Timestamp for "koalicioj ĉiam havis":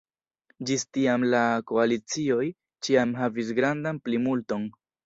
1.73-3.57